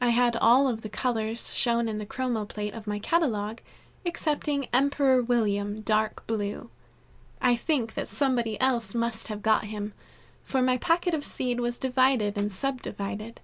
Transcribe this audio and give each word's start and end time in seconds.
I 0.00 0.08
had 0.08 0.36
all 0.36 0.68
of 0.68 0.80
the 0.80 0.88
colors 0.88 1.52
shown 1.52 1.86
in 1.86 1.98
the 1.98 2.06
chromo 2.06 2.46
plate 2.46 2.72
of 2.72 2.86
my 2.86 2.98
catalogue, 2.98 3.60
excepting 4.06 4.68
Emperor 4.72 5.20
William, 5.22 5.82
dark 5.82 6.26
blue. 6.26 6.70
I 7.42 7.56
think 7.56 7.92
that 7.92 8.08
somebody 8.08 8.58
else 8.58 8.94
must 8.94 9.28
have 9.28 9.42
got 9.42 9.64
him, 9.64 9.92
for 10.44 10.62
my 10.62 10.78
packet 10.78 11.12
of 11.12 11.26
seed 11.26 11.60
was 11.60 11.78
divided 11.78 12.38
and 12.38 12.50
sub 12.50 12.80
divided. 12.80 13.42